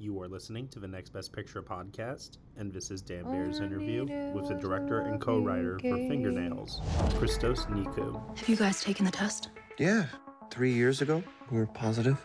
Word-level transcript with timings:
You 0.00 0.22
are 0.22 0.28
listening 0.28 0.68
to 0.68 0.78
the 0.78 0.86
Next 0.86 1.12
Best 1.12 1.32
Picture 1.32 1.60
podcast, 1.60 2.38
and 2.56 2.72
this 2.72 2.92
is 2.92 3.02
Dan 3.02 3.24
Baer's 3.24 3.58
interview 3.58 4.04
with 4.32 4.46
the 4.46 4.54
director 4.54 5.00
and 5.00 5.20
co 5.20 5.40
writer 5.40 5.76
for 5.80 5.96
Fingernails, 5.96 6.80
Christos 7.16 7.64
Nikou. 7.64 8.38
Have 8.38 8.48
you 8.48 8.54
guys 8.54 8.80
taken 8.80 9.04
the 9.04 9.10
test? 9.10 9.48
Yeah, 9.76 10.04
three 10.52 10.72
years 10.72 11.02
ago, 11.02 11.20
we 11.50 11.58
were 11.58 11.66
positive. 11.66 12.24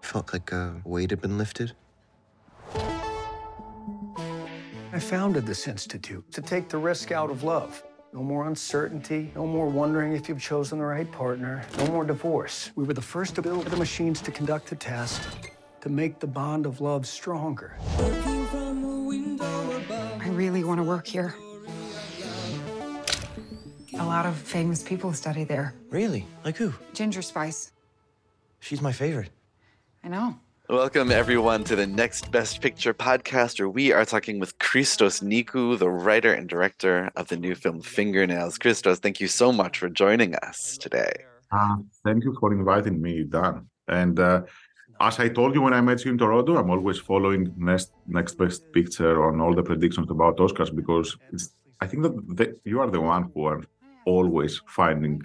Felt 0.00 0.32
like 0.32 0.52
a 0.52 0.80
weight 0.86 1.10
had 1.10 1.20
been 1.20 1.36
lifted. 1.36 1.72
I 4.94 4.98
founded 4.98 5.44
this 5.44 5.68
institute 5.68 6.32
to 6.32 6.40
take 6.40 6.70
the 6.70 6.78
risk 6.78 7.12
out 7.12 7.28
of 7.28 7.44
love. 7.44 7.84
No 8.14 8.22
more 8.22 8.46
uncertainty, 8.48 9.32
no 9.34 9.46
more 9.46 9.66
wondering 9.66 10.14
if 10.14 10.30
you've 10.30 10.40
chosen 10.40 10.78
the 10.78 10.86
right 10.86 11.12
partner, 11.12 11.62
no 11.76 11.88
more 11.88 12.04
divorce. 12.04 12.70
We 12.74 12.84
were 12.84 12.94
the 12.94 13.02
first 13.02 13.34
to 13.34 13.42
build 13.42 13.66
the 13.66 13.76
machines 13.76 14.22
to 14.22 14.30
conduct 14.30 14.68
the 14.68 14.76
test 14.76 15.20
to 15.82 15.88
make 15.88 16.20
the 16.20 16.26
bond 16.28 16.64
of 16.64 16.80
love 16.80 17.06
stronger. 17.06 17.76
I 20.20 20.28
really 20.30 20.62
want 20.62 20.78
to 20.78 20.84
work 20.84 21.08
here. 21.08 21.34
A 23.98 24.04
lot 24.04 24.24
of 24.24 24.36
famous 24.36 24.80
people 24.80 25.12
study 25.12 25.42
there. 25.42 25.74
Really? 25.90 26.24
Like 26.44 26.56
who? 26.56 26.72
Ginger 26.94 27.20
Spice. 27.20 27.72
She's 28.60 28.80
my 28.80 28.92
favorite. 28.92 29.30
I 30.04 30.08
know. 30.08 30.36
Welcome, 30.68 31.10
everyone, 31.10 31.64
to 31.64 31.74
the 31.74 31.88
Next 31.88 32.30
Best 32.30 32.60
Picture 32.60 32.94
podcast, 32.94 33.58
where 33.58 33.68
we 33.68 33.92
are 33.92 34.04
talking 34.04 34.38
with 34.38 34.56
Christos 34.60 35.18
Nikou, 35.18 35.76
the 35.76 35.90
writer 35.90 36.32
and 36.32 36.48
director 36.48 37.10
of 37.16 37.26
the 37.26 37.36
new 37.36 37.56
film 37.56 37.82
Fingernails. 37.82 38.56
Christos, 38.56 39.00
thank 39.00 39.20
you 39.20 39.26
so 39.26 39.50
much 39.50 39.80
for 39.80 39.88
joining 39.88 40.36
us 40.36 40.78
today. 40.78 41.12
Uh, 41.50 41.78
thank 42.04 42.22
you 42.22 42.36
for 42.38 42.52
inviting 42.52 43.02
me, 43.02 43.24
Dan. 43.24 43.66
And 43.88 44.20
uh, 44.20 44.42
as 45.02 45.18
I 45.18 45.28
told 45.28 45.54
you 45.54 45.62
when 45.62 45.74
I 45.74 45.80
met 45.80 46.04
you 46.04 46.12
in 46.12 46.18
Toronto, 46.18 46.56
I'm 46.56 46.70
always 46.70 46.98
following 46.98 47.52
Next, 47.56 47.92
Next 48.06 48.34
Best 48.34 48.72
Picture 48.72 49.24
on 49.26 49.40
all 49.40 49.54
the 49.54 49.62
predictions 49.62 50.10
about 50.10 50.36
Oscars 50.36 50.74
because 50.74 51.16
I 51.80 51.86
think 51.88 52.04
that 52.04 52.14
the, 52.36 52.56
you 52.64 52.80
are 52.80 52.90
the 52.90 53.00
one 53.00 53.30
who 53.34 53.44
are 53.46 53.62
always 54.06 54.60
finding 54.66 55.20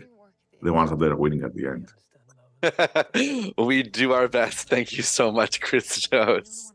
the 0.62 0.74
ones 0.74 0.90
that 0.90 1.02
are 1.02 1.16
winning 1.16 1.44
at 1.44 1.54
the 1.54 1.68
end. 1.68 3.54
we 3.58 3.84
do 3.84 4.14
our 4.14 4.28
best. 4.28 4.68
Thank 4.68 4.98
you 4.98 5.04
so 5.04 5.32
much, 5.32 5.62
Christos. 5.62 6.72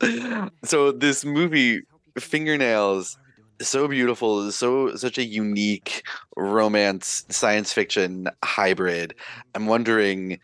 So 0.65 0.93
this 0.93 1.25
movie, 1.25 1.83
Fingernails, 2.17 3.19
so 3.61 3.89
beautiful, 3.89 4.53
so 4.53 4.95
such 4.95 5.19
a 5.19 5.25
unique 5.25 6.07
romance 6.37 7.25
science 7.31 7.73
fiction 7.73 8.29
hybrid. 8.45 9.15
I'm 9.55 9.67
wondering 9.67 10.39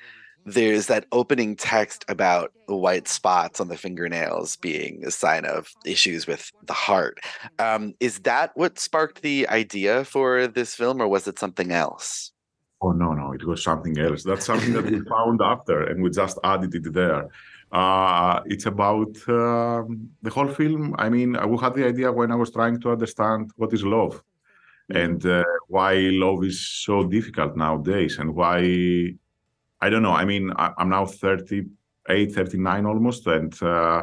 there's 0.53 0.86
that 0.86 1.06
opening 1.12 1.56
text 1.56 2.04
about 2.09 2.53
the 2.66 2.76
white 2.76 3.09
spots 3.09 3.60
on 3.60 3.69
the 3.69 3.76
fingernails 3.76 4.56
being 4.56 5.04
a 5.04 5.10
sign 5.10 5.44
of 5.44 5.72
issues 5.84 6.26
with 6.26 6.53
the 6.66 6.72
heart. 6.72 7.19
Um, 7.59 7.94
is 8.00 8.20
that 8.20 8.53
what 8.54 8.78
sparked 8.78 9.22
the 9.22 9.48
idea 9.48 10.04
for 10.04 10.47
this 10.47 10.75
film, 10.75 11.00
or 11.00 11.08
was 11.08 11.28
it 11.28 11.38
something 11.38 11.70
else? 11.70 12.32
Oh 12.81 12.92
no, 12.92 13.12
no, 13.12 13.32
it 13.32 13.44
was 13.44 13.62
something 13.62 13.98
else. 13.98 14.22
That's 14.22 14.47
something 14.47 14.72
that 14.72 14.84
we 14.84 15.00
found 15.16 15.41
after, 15.42 15.84
and 15.84 16.03
we 16.03 16.10
just 16.10 16.38
added 16.44 16.75
it 16.75 16.92
there. 16.92 17.28
Uh, 17.70 18.41
it's 18.47 18.66
about 18.66 19.14
um, 19.28 20.08
the 20.22 20.31
whole 20.31 20.48
film. 20.48 20.94
I 20.98 21.08
mean, 21.08 21.37
we 21.48 21.58
had 21.58 21.75
the 21.75 21.87
idea 21.87 22.10
when 22.12 22.32
I 22.32 22.37
was 22.37 22.50
trying 22.50 22.81
to 22.81 22.92
understand 22.92 23.50
what 23.56 23.72
is 23.72 23.84
love, 23.84 24.22
and 24.88 25.25
uh, 25.26 25.44
why 25.66 25.94
love 25.94 26.44
is 26.44 26.66
so 26.66 27.04
difficult 27.04 27.56
nowadays, 27.56 28.19
and 28.19 28.34
why 28.34 29.14
I 29.81 29.89
don't 29.91 30.03
know. 30.03 30.12
I 30.12 30.25
mean, 30.25 30.53
I, 30.56 30.72
am 30.78 30.89
now 30.89 31.06
38, 31.06 32.34
39 32.34 32.87
almost, 32.87 33.27
and 33.27 33.62
uh, 33.62 34.03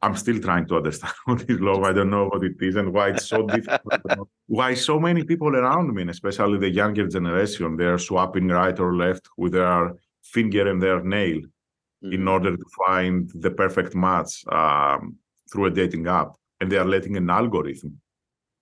I'm 0.00 0.14
still 0.14 0.38
trying 0.40 0.66
to 0.68 0.76
understand 0.76 1.14
what 1.24 1.48
is 1.48 1.60
love. 1.60 1.82
I 1.82 1.92
don't 1.92 2.10
know 2.10 2.28
what 2.28 2.44
it 2.44 2.56
is 2.60 2.76
and 2.76 2.92
why 2.92 3.10
it's 3.10 3.26
so 3.26 3.46
difficult. 3.46 4.28
why 4.46 4.74
so 4.74 5.00
many 5.00 5.24
people 5.24 5.54
around 5.54 5.92
me, 5.94 6.02
and 6.02 6.10
especially 6.10 6.58
the 6.58 6.70
younger 6.70 7.06
generation, 7.08 7.76
they're 7.76 7.98
swapping 7.98 8.48
right 8.48 8.78
or 8.78 8.94
left 8.94 9.28
with 9.36 9.52
their 9.52 9.94
finger 10.22 10.70
and 10.70 10.80
their 10.80 11.02
nail 11.02 11.38
mm-hmm. 11.38 12.12
in 12.12 12.28
order 12.28 12.56
to 12.56 12.64
find 12.86 13.30
the 13.34 13.50
perfect 13.50 13.94
match 13.94 14.44
um, 14.48 15.16
through 15.50 15.66
a 15.66 15.70
dating 15.70 16.06
app. 16.06 16.34
And 16.60 16.70
they 16.70 16.76
are 16.76 16.84
letting 16.84 17.16
an 17.16 17.30
algorithm 17.30 18.00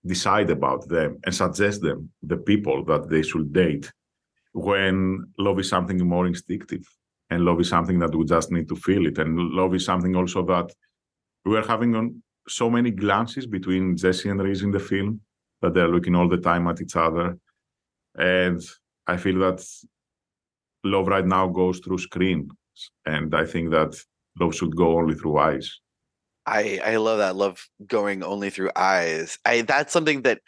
decide 0.05 0.49
about 0.49 0.87
them 0.87 1.19
and 1.25 1.33
suggest 1.33 1.81
them 1.81 2.09
the 2.23 2.37
people 2.37 2.83
that 2.85 3.09
they 3.09 3.21
should 3.21 3.51
date 3.51 3.91
when 4.53 5.25
love 5.37 5.59
is 5.59 5.69
something 5.69 5.97
more 6.07 6.27
instinctive 6.27 6.85
and 7.29 7.43
love 7.43 7.59
is 7.59 7.69
something 7.69 7.99
that 7.99 8.15
we 8.15 8.25
just 8.25 8.51
need 8.51 8.67
to 8.69 8.75
feel 8.75 9.05
it. 9.05 9.17
And 9.17 9.37
love 9.37 9.75
is 9.75 9.85
something 9.85 10.15
also 10.15 10.43
that 10.45 10.73
we 11.45 11.57
are 11.57 11.67
having 11.67 11.95
on 11.95 12.21
so 12.47 12.69
many 12.69 12.91
glances 12.91 13.45
between 13.45 13.97
Jessie 13.97 14.29
and 14.29 14.41
Riz 14.41 14.61
in 14.61 14.71
the 14.71 14.79
film 14.79 15.21
that 15.61 15.73
they're 15.73 15.87
looking 15.87 16.15
all 16.15 16.29
the 16.29 16.37
time 16.37 16.67
at 16.67 16.81
each 16.81 16.95
other. 16.95 17.37
And 18.17 18.61
i 19.07 19.17
feel 19.17 19.39
that 19.39 19.65
love 20.83 21.07
right 21.07 21.25
now 21.25 21.47
goes 21.47 21.79
through 21.79 21.97
screens 21.97 22.51
and 23.05 23.33
i 23.33 23.45
think 23.45 23.71
that 23.71 23.95
love 24.39 24.53
should 24.53 24.75
go 24.75 24.97
only 24.97 25.15
through 25.15 25.37
eyes. 25.37 25.79
I 26.45 26.79
i 26.85 26.95
love 26.97 27.17
that 27.17 27.35
love 27.35 27.67
going 27.85 28.23
only 28.23 28.49
through 28.49 28.71
eyes. 28.75 29.39
I 29.45 29.61
that's 29.61 29.91
something 29.91 30.21
that 30.21 30.41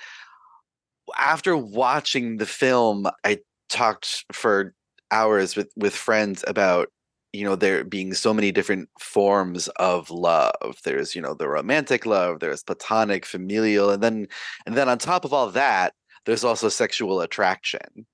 after 1.17 1.57
watching 1.57 2.37
the 2.37 2.45
film 2.45 3.07
i 3.23 3.39
talked 3.69 4.25
for 4.31 4.73
hours 5.11 5.55
with 5.55 5.71
with 5.75 5.95
friends 5.95 6.43
about 6.47 6.89
you 7.33 7.43
know 7.43 7.55
there 7.55 7.83
being 7.83 8.13
so 8.13 8.33
many 8.33 8.51
different 8.51 8.89
forms 8.99 9.67
of 9.77 10.09
love. 10.09 10.79
There's 10.83 11.15
you 11.15 11.21
know 11.21 11.33
the 11.33 11.47
romantic 11.49 12.05
love 12.05 12.39
there's 12.39 12.63
platonic 12.63 13.25
familial 13.25 13.91
and 13.91 14.03
then 14.03 14.27
and 14.65 14.75
then 14.75 14.89
on 14.89 14.97
top 14.97 15.25
of 15.25 15.33
all 15.33 15.49
that 15.51 15.93
there's 16.25 16.43
also 16.43 16.69
sexual 16.69 17.21
attraction. 17.21 18.05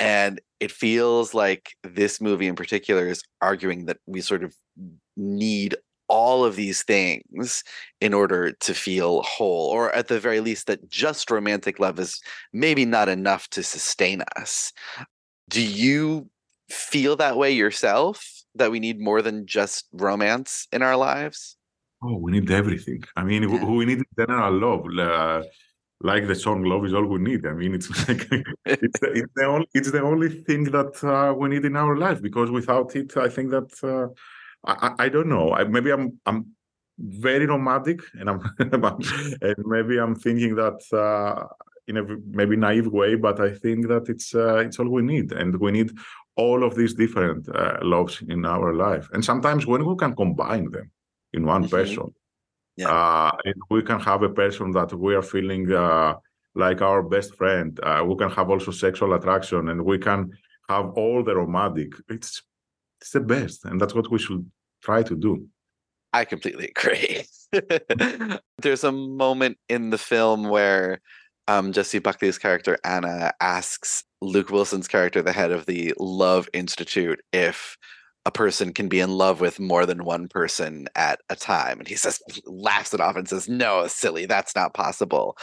And 0.00 0.40
it 0.58 0.72
feels 0.72 1.34
like 1.34 1.76
this 1.82 2.20
movie 2.20 2.48
in 2.48 2.56
particular 2.56 3.06
is 3.08 3.22
arguing 3.40 3.86
that 3.86 3.98
we 4.06 4.20
sort 4.20 4.42
of 4.42 4.54
need 5.16 5.76
all 6.12 6.44
of 6.44 6.56
these 6.56 6.82
things 6.82 7.64
in 8.02 8.12
order 8.12 8.52
to 8.52 8.74
feel 8.74 9.22
whole 9.22 9.68
or 9.70 9.90
at 9.92 10.08
the 10.08 10.20
very 10.20 10.40
least 10.40 10.66
that 10.66 10.86
just 10.90 11.30
romantic 11.30 11.80
love 11.80 11.98
is 11.98 12.20
maybe 12.52 12.84
not 12.84 13.08
enough 13.08 13.48
to 13.48 13.62
sustain 13.62 14.22
us. 14.36 14.74
Do 15.48 15.62
you 15.62 16.28
feel 16.68 17.16
that 17.16 17.38
way 17.38 17.50
yourself 17.52 18.14
that 18.54 18.70
we 18.70 18.78
need 18.78 19.00
more 19.00 19.22
than 19.22 19.46
just 19.46 19.86
romance 19.92 20.68
in 20.70 20.82
our 20.82 20.98
lives? 20.98 21.56
Oh 22.04 22.16
we 22.18 22.32
need 22.32 22.50
everything. 22.50 23.02
I 23.16 23.24
mean 23.24 23.42
yeah. 23.44 23.64
we 23.64 23.86
need 23.86 24.02
general 24.18 24.52
love. 24.66 24.84
Uh, 24.98 25.42
like 26.02 26.26
the 26.26 26.34
song 26.34 26.64
love 26.64 26.84
is 26.84 26.92
all 26.92 27.06
we 27.06 27.20
need. 27.20 27.46
I 27.46 27.54
mean 27.60 27.72
it's 27.74 27.88
like 28.08 28.22
it's, 28.66 28.98
the, 29.00 29.08
it's, 29.20 29.32
the 29.34 29.46
only, 29.46 29.68
it's 29.72 29.90
the 29.90 30.02
only 30.02 30.28
thing 30.46 30.64
that 30.76 30.92
uh, 31.02 31.32
we 31.32 31.48
need 31.48 31.64
in 31.64 31.76
our 31.76 31.96
life 31.96 32.20
because 32.20 32.50
without 32.50 32.94
it 33.00 33.16
i 33.16 33.28
think 33.34 33.48
that 33.56 33.70
uh, 33.92 34.08
I, 34.64 34.92
I 34.98 35.08
don't 35.08 35.28
know. 35.28 35.52
I, 35.52 35.64
maybe 35.64 35.90
I'm 35.90 36.18
I'm 36.26 36.46
very 36.98 37.46
nomadic, 37.46 38.00
and 38.14 38.30
I'm 38.30 38.40
and 38.58 39.56
maybe 39.64 39.98
I'm 39.98 40.14
thinking 40.14 40.54
that 40.56 40.80
uh, 40.92 41.46
in 41.88 41.96
a 41.96 42.04
maybe 42.30 42.56
naive 42.56 42.86
way, 42.86 43.16
but 43.16 43.40
I 43.40 43.52
think 43.54 43.88
that 43.88 44.08
it's 44.08 44.34
uh, 44.34 44.58
it's 44.58 44.78
all 44.78 44.88
we 44.88 45.02
need, 45.02 45.32
and 45.32 45.58
we 45.58 45.72
need 45.72 45.90
all 46.36 46.64
of 46.64 46.74
these 46.74 46.94
different 46.94 47.48
uh, 47.48 47.78
loves 47.82 48.22
in 48.28 48.46
our 48.46 48.72
life. 48.74 49.08
And 49.12 49.24
sometimes 49.24 49.66
when 49.66 49.84
we 49.84 49.96
can 49.96 50.14
combine 50.14 50.70
them 50.70 50.90
in 51.32 51.44
one 51.44 51.64
mm-hmm. 51.64 51.76
person, 51.76 52.14
yeah. 52.76 52.88
Uh, 52.88 53.32
and 53.44 53.54
we 53.70 53.82
can 53.82 54.00
have 54.00 54.22
a 54.22 54.30
person 54.30 54.70
that 54.72 54.92
we 54.94 55.14
are 55.14 55.22
feeling 55.22 55.70
uh, 55.72 56.14
like 56.54 56.80
our 56.80 57.02
best 57.02 57.34
friend. 57.34 57.78
Uh, 57.82 58.02
we 58.06 58.16
can 58.16 58.30
have 58.30 58.48
also 58.48 58.70
sexual 58.70 59.12
attraction, 59.14 59.68
and 59.68 59.84
we 59.84 59.98
can 59.98 60.30
have 60.68 60.90
all 60.90 61.22
the 61.22 61.34
romantic. 61.36 61.92
It's 62.08 62.42
it's 63.02 63.10
the 63.10 63.20
best, 63.20 63.64
and 63.64 63.80
that's 63.80 63.94
what 63.94 64.10
we 64.10 64.18
should 64.18 64.48
try 64.80 65.02
to 65.02 65.16
do. 65.16 65.48
I 66.12 66.24
completely 66.24 66.72
agree. 66.76 67.24
There's 68.58 68.84
a 68.84 68.92
moment 68.92 69.58
in 69.68 69.90
the 69.90 69.98
film 69.98 70.48
where 70.48 71.00
um, 71.48 71.72
Jessie 71.72 71.98
Buckley's 71.98 72.38
character 72.38 72.78
Anna 72.84 73.32
asks 73.40 74.04
Luke 74.20 74.50
Wilson's 74.50 74.86
character, 74.86 75.20
the 75.20 75.32
head 75.32 75.50
of 75.50 75.66
the 75.66 75.94
Love 75.98 76.48
Institute, 76.52 77.20
if 77.32 77.76
a 78.24 78.30
person 78.30 78.72
can 78.72 78.88
be 78.88 79.00
in 79.00 79.10
love 79.10 79.40
with 79.40 79.58
more 79.58 79.84
than 79.84 80.04
one 80.04 80.28
person 80.28 80.86
at 80.94 81.18
a 81.28 81.34
time. 81.34 81.80
And 81.80 81.88
he 81.88 81.96
says, 81.96 82.22
laughs 82.46 82.94
it 82.94 83.00
off 83.00 83.16
and 83.16 83.28
says, 83.28 83.48
No, 83.48 83.88
silly, 83.88 84.26
that's 84.26 84.54
not 84.54 84.74
possible. 84.74 85.36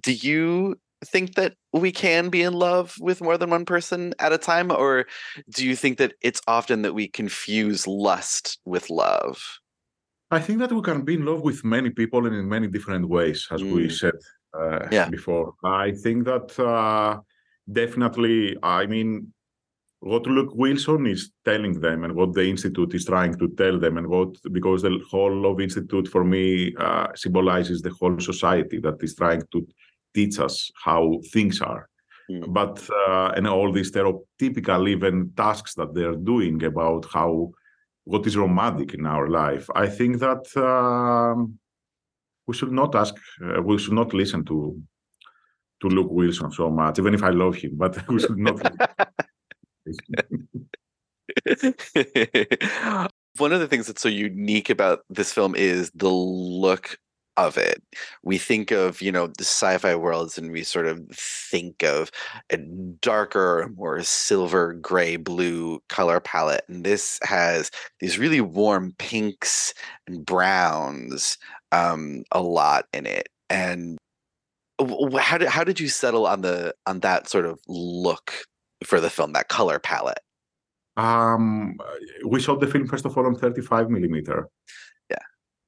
Do 0.00 0.12
you 0.12 0.76
think 1.04 1.34
that 1.34 1.54
we 1.72 1.92
can 1.92 2.28
be 2.28 2.42
in 2.42 2.52
love 2.52 2.94
with 3.00 3.20
more 3.20 3.38
than 3.38 3.50
one 3.50 3.64
person 3.64 4.14
at 4.18 4.32
a 4.32 4.38
time? 4.38 4.70
Or 4.70 5.06
do 5.50 5.66
you 5.66 5.76
think 5.76 5.98
that 5.98 6.14
it's 6.20 6.40
often 6.46 6.82
that 6.82 6.94
we 6.94 7.08
confuse 7.08 7.86
lust 7.86 8.58
with 8.64 8.90
love? 8.90 9.42
I 10.30 10.40
think 10.40 10.60
that 10.60 10.72
we 10.72 10.80
can 10.80 11.02
be 11.02 11.14
in 11.14 11.26
love 11.26 11.42
with 11.42 11.62
many 11.64 11.90
people 11.90 12.26
and 12.26 12.34
in 12.34 12.48
many 12.48 12.66
different 12.66 13.08
ways, 13.08 13.46
as 13.50 13.60
mm. 13.60 13.72
we 13.72 13.88
said 13.90 14.14
uh, 14.58 14.86
yeah. 14.90 15.08
before. 15.08 15.54
I 15.62 15.92
think 15.92 16.24
that 16.24 16.58
uh, 16.58 17.20
definitely, 17.70 18.56
I 18.62 18.86
mean, 18.86 19.32
what 20.00 20.26
Luke 20.26 20.52
Wilson 20.54 21.06
is 21.06 21.30
telling 21.44 21.80
them 21.80 22.02
and 22.02 22.14
what 22.14 22.32
the 22.32 22.44
institute 22.44 22.92
is 22.94 23.04
trying 23.04 23.38
to 23.38 23.48
tell 23.50 23.78
them 23.78 23.98
and 23.98 24.08
what 24.08 24.30
because 24.52 24.82
the 24.82 24.98
whole 25.08 25.32
love 25.32 25.60
institute 25.60 26.08
for 26.08 26.24
me 26.24 26.74
uh, 26.76 27.06
symbolizes 27.14 27.82
the 27.82 27.90
whole 27.90 28.18
society 28.18 28.80
that 28.80 29.00
is 29.00 29.14
trying 29.14 29.42
to 29.52 29.64
teach 30.14 30.38
us 30.38 30.70
how 30.84 31.20
things 31.32 31.60
are 31.60 31.88
mm. 32.30 32.52
but 32.52 32.78
uh, 32.90 33.32
and 33.36 33.46
all 33.46 33.72
these 33.72 33.90
stereotypical 33.90 34.88
even 34.88 35.32
tasks 35.36 35.74
that 35.74 35.94
they're 35.94 36.16
doing 36.16 36.62
about 36.64 37.06
how 37.12 37.50
what 38.04 38.26
is 38.26 38.36
romantic 38.36 38.94
in 38.94 39.06
our 39.06 39.28
life 39.28 39.68
i 39.74 39.86
think 39.86 40.18
that 40.18 40.44
um, 40.56 41.58
we 42.46 42.54
should 42.54 42.72
not 42.72 42.94
ask 42.94 43.14
uh, 43.44 43.62
we 43.62 43.78
should 43.78 43.94
not 43.94 44.12
listen 44.12 44.44
to 44.44 44.80
to 45.80 45.88
luke 45.88 46.10
wilson 46.10 46.50
so 46.52 46.70
much 46.70 46.98
even 46.98 47.14
if 47.14 47.22
i 47.22 47.30
love 47.30 47.54
him 47.56 47.72
but 47.74 48.08
we 48.12 48.18
should 48.18 48.38
not 48.38 48.60
One 53.38 53.52
of 53.52 53.60
the 53.60 53.68
things 53.68 53.86
that's 53.86 54.02
so 54.02 54.08
unique 54.08 54.68
about 54.68 55.00
this 55.08 55.32
film 55.32 55.54
is 55.54 55.90
the 55.94 56.10
look 56.10 56.98
of 57.36 57.56
it. 57.56 57.82
We 58.22 58.38
think 58.38 58.70
of, 58.70 59.00
you 59.00 59.12
know, 59.12 59.26
the 59.26 59.44
sci-fi 59.44 59.94
worlds 59.94 60.38
and 60.38 60.52
we 60.52 60.62
sort 60.62 60.86
of 60.86 61.00
think 61.10 61.82
of 61.82 62.10
a 62.50 62.58
darker, 63.00 63.70
more 63.76 64.02
silver, 64.02 64.74
gray, 64.74 65.16
blue 65.16 65.82
color 65.88 66.20
palette. 66.20 66.64
And 66.68 66.84
this 66.84 67.18
has 67.22 67.70
these 68.00 68.18
really 68.18 68.40
warm 68.40 68.94
pinks 68.98 69.74
and 70.06 70.24
browns 70.24 71.38
um, 71.72 72.24
a 72.32 72.42
lot 72.42 72.86
in 72.92 73.06
it. 73.06 73.28
And 73.48 73.98
how 75.18 75.38
did 75.38 75.48
how 75.48 75.64
did 75.64 75.78
you 75.78 75.88
settle 75.88 76.26
on 76.26 76.40
the 76.40 76.74
on 76.86 77.00
that 77.00 77.28
sort 77.28 77.46
of 77.46 77.60
look 77.68 78.32
for 78.84 79.00
the 79.00 79.10
film, 79.10 79.32
that 79.32 79.48
color 79.48 79.78
palette? 79.78 80.20
Um, 80.96 81.78
we 82.26 82.40
shot 82.40 82.60
the 82.60 82.66
film 82.66 82.86
first 82.86 83.06
of 83.06 83.16
all 83.16 83.26
on 83.26 83.34
35 83.34 83.90
millimeter. 83.90 84.48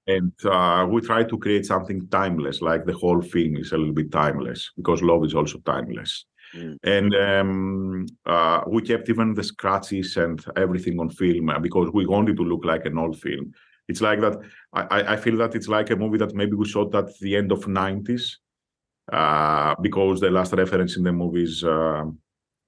And 0.07 0.33
uh, 0.45 0.87
we 0.89 1.01
try 1.01 1.25
to 1.25 1.39
create 1.39 1.65
something 1.65 2.07
timeless, 2.09 2.61
like 2.61 2.85
the 2.85 2.93
whole 2.93 3.23
film 3.23 3.57
is 3.57 3.73
a 3.73 3.79
little 3.79 3.95
bit 3.95 4.13
timeless 4.13 4.71
because 4.77 5.03
love 5.03 5.25
is 5.25 5.35
also 5.35 5.59
timeless. 5.59 6.27
Mm. 6.55 6.77
And 6.83 7.15
um, 7.15 8.07
uh, 8.27 8.61
we 8.67 8.83
kept 8.83 9.09
even 9.09 9.35
the 9.35 9.43
scratches 9.43 10.17
and 10.17 10.45
everything 10.57 11.01
on 11.01 11.09
film 11.09 11.49
uh, 11.49 11.59
because 11.59 11.91
we 11.93 12.07
wanted 12.07 12.37
to 12.37 12.45
look 12.45 12.65
like 12.65 12.85
an 12.85 12.99
old 12.99 13.19
film. 13.19 13.53
It's 13.89 14.01
like 14.01 14.21
that. 14.21 14.39
I, 14.73 15.15
I 15.15 15.17
feel 15.17 15.37
that 15.39 15.55
it's 15.55 15.69
like 15.69 15.91
a 15.91 15.97
movie 15.97 16.19
that 16.19 16.35
maybe 16.35 16.55
we 16.55 16.67
shot 16.67 16.95
at 16.95 17.19
the 17.19 17.37
end 17.37 17.53
of 17.53 17.65
90s 17.65 18.37
uh, 19.13 19.75
because 19.81 20.21
the 20.21 20.31
last 20.31 20.53
reference 20.53 20.97
in 20.97 21.03
the 21.03 21.13
movie 21.13 21.43
is 21.43 21.65
uh, 21.65 22.05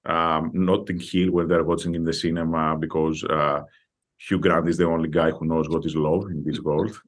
um, 0.05 0.51
Notting 0.53 0.99
Hill, 0.99 1.31
where 1.31 1.47
they're 1.47 1.63
watching 1.63 1.95
in 1.95 2.03
the 2.03 2.13
cinema 2.13 2.77
because 2.77 3.23
uh, 3.23 3.61
Hugh 4.17 4.39
Grant 4.39 4.69
is 4.69 4.77
the 4.77 4.85
only 4.85 5.09
guy 5.09 5.31
who 5.31 5.45
knows 5.45 5.69
what 5.69 5.85
is 5.85 5.95
love 5.95 6.29
in 6.29 6.43
this 6.43 6.59
world. 6.59 6.99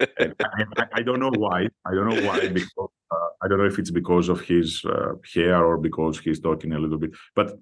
I, 0.00 0.86
I, 0.94 1.02
don't 1.02 1.20
know 1.20 1.32
why. 1.36 1.68
I 1.86 1.94
don't 1.94 2.08
know 2.08 2.26
why. 2.26 2.48
Because 2.52 2.90
uh, 3.10 3.28
I 3.42 3.48
don't 3.48 3.58
know 3.58 3.66
if 3.66 3.78
it's 3.78 3.90
because 3.90 4.28
of 4.28 4.40
his 4.40 4.84
uh, 4.84 5.14
hair 5.34 5.64
or 5.64 5.78
because 5.78 6.18
he's 6.18 6.40
talking 6.40 6.72
a 6.72 6.78
little 6.78 6.98
bit. 6.98 7.12
But 7.34 7.58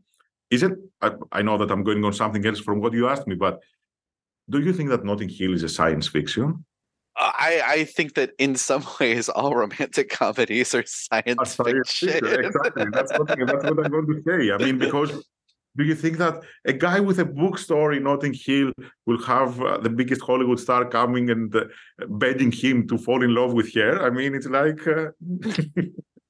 is 0.51 0.63
it? 0.63 0.73
I, 1.01 1.13
I 1.33 1.43
know 1.43 1.59
that 1.59 1.71
I'm 1.71 1.85
going 1.85 2.05
on 2.05 2.13
something 2.13 2.45
else 2.45 2.61
from 2.61 2.81
what 2.81 2.93
you 2.93 3.09
asked 3.09 3.27
me. 3.27 3.35
But 3.35 3.61
do 4.49 4.61
you 4.61 4.73
think 4.73 4.89
that 4.91 5.05
Notting 5.05 5.29
Hill 5.29 5.55
is 5.55 5.63
a 5.63 5.69
science 5.69 6.09
fiction? 6.09 6.65
I, 7.19 7.63
I 7.67 7.85
think 7.85 8.15
that 8.15 8.33
in 8.39 8.55
some 8.55 8.85
ways 9.01 9.29
all 9.29 9.55
romantic 9.55 10.09
comedies 10.09 10.75
are 10.75 10.85
science 10.87 11.57
fiction. 11.57 12.09
Exactly. 12.11 12.87
That's 12.93 13.13
what, 13.19 13.29
that's 13.29 13.65
what 13.65 13.85
I'm 13.85 13.91
going 13.91 14.07
to 14.07 14.23
say. 14.27 14.53
I 14.53 14.59
mean, 14.59 14.79
because 14.79 15.11
do 15.79 15.85
you 15.85 15.95
think 15.95 16.19
that 16.19 16.43
a 16.65 16.73
guy 16.73 16.99
with 16.99 17.21
a 17.21 17.25
bookstore 17.25 17.93
in 17.93 18.03
Notting 18.03 18.35
Hill 18.35 18.73
will 19.07 19.23
have 19.23 19.63
uh, 19.63 19.79
the 19.79 19.89
biggest 19.89 20.21
Hollywood 20.23 20.59
star 20.59 20.85
coming 20.85 21.31
and 21.31 21.55
uh, 21.55 21.65
begging 22.09 22.51
him 22.51 22.89
to 22.89 22.99
fall 22.99 23.23
in 23.23 23.33
love 23.33 23.53
with 23.53 23.73
her? 23.75 24.05
I 24.05 24.11
mean, 24.11 24.35
it's 24.35 24.49
like. 24.49 24.87
Uh... 24.87 25.11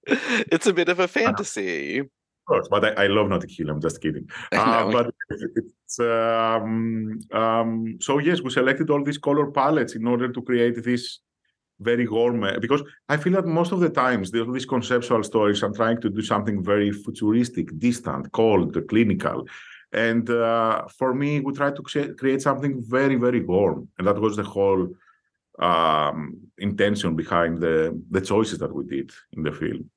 it's 0.55 0.67
a 0.67 0.73
bit 0.73 0.89
of 0.91 1.01
a 1.01 1.09
fantasy 1.09 2.01
Of 2.01 2.07
course, 2.47 2.69
but 2.69 2.85
I, 2.85 3.05
I, 3.05 3.07
love 3.07 3.29
Notting 3.29 3.49
Hill. 3.49 3.71
I'm 3.71 3.81
just 3.81 4.01
kidding. 4.03 4.29
Uh, 4.53 4.91
but 4.93 5.15
it's 5.31 5.99
um, 5.99 7.21
um, 7.33 7.97
so 8.01 8.19
yes, 8.19 8.43
we 8.43 8.51
selected 8.51 8.91
all 8.91 9.03
these 9.03 9.19
color 9.19 9.51
palettes 9.51 9.95
in 9.95 10.07
order 10.07 10.31
to 10.31 10.43
create 10.43 10.83
this 10.85 11.21
very 11.81 12.05
gourmet. 12.05 12.59
Because 12.59 12.83
I 13.09 13.17
feel 13.17 13.35
that 13.35 13.47
most 13.47 13.73
of 13.73 13.81
the 13.81 13.91
times 13.91 14.31
there 14.31 14.43
are 14.43 14.53
these 14.53 14.67
conceptual 14.67 15.23
stories. 15.23 15.63
I'm 15.63 15.75
trying 15.75 16.01
to 16.01 16.11
do 16.11 16.23
something 16.23 16.63
very 16.63 16.93
futuristic, 16.93 17.79
distant, 17.79 18.33
cold, 18.33 18.77
clinical. 18.89 19.47
And 19.93 20.29
uh, 20.29 20.87
for 20.99 21.15
me, 21.15 21.41
we 21.41 21.53
try 21.53 21.71
to 21.71 22.15
create 22.15 22.43
something 22.43 22.83
very, 22.83 23.15
very 23.15 23.41
warm, 23.41 23.89
and 23.99 24.07
that 24.07 24.21
was 24.21 24.37
the 24.37 24.43
whole 24.43 24.89
um, 25.59 26.37
intention 26.59 27.17
behind 27.17 27.59
the 27.59 28.01
the 28.11 28.21
choices 28.21 28.59
that 28.59 28.73
we 28.73 28.85
did 28.85 29.11
in 29.33 29.43
the 29.43 29.53
film. 29.53 29.91